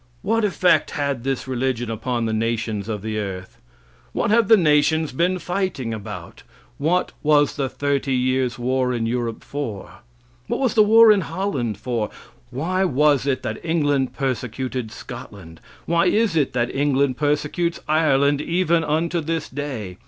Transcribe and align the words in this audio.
What 0.23 0.43
effect 0.43 0.89
had 0.97 1.23
this 1.23 1.47
religion 1.47 1.91
upon 1.91 2.25
the 2.25 2.33
nations 2.33 2.89
of 2.89 3.03
the 3.03 3.19
earth? 3.19 3.59
What 4.13 4.31
have 4.31 4.47
the 4.47 4.57
nations 4.57 5.11
been 5.11 5.37
fighting 5.37 5.93
about? 5.93 6.41
What 6.79 7.11
was 7.21 7.55
the 7.55 7.69
Thirty 7.69 8.15
Years' 8.15 8.57
War 8.57 8.95
in 8.95 9.05
Europe 9.05 9.43
for? 9.43 9.99
What 10.47 10.59
was 10.59 10.73
the 10.73 10.81
war 10.81 11.11
in 11.11 11.21
Holland 11.21 11.77
for? 11.77 12.09
Why 12.49 12.83
was 12.83 13.27
it 13.27 13.43
that 13.43 13.63
England 13.63 14.13
persecuted 14.13 14.89
Scotland? 14.91 15.61
Why 15.85 16.07
is 16.07 16.35
it 16.35 16.53
that 16.53 16.73
England 16.73 17.17
persecutes 17.17 17.79
Ireland 17.87 18.41
even 18.41 18.83
unto 18.83 19.21
this 19.21 19.47
day? 19.47 19.97